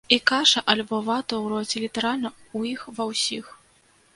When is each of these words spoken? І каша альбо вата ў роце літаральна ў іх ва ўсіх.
І 0.15 0.17
каша 0.29 0.61
альбо 0.73 0.99
вата 1.09 1.33
ў 1.43 1.45
роце 1.53 1.77
літаральна 1.85 2.29
ў 2.33 2.59
іх 2.77 2.89
ва 2.97 3.03
ўсіх. 3.11 3.45